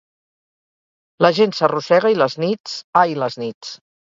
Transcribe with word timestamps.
La 1.25 1.31
gent 1.41 1.53
s’arrossega 1.57 2.13
i 2.15 2.19
les 2.23 2.39
nits… 2.45 2.77
ai, 3.05 3.17
les 3.25 3.39
nits. 3.45 3.75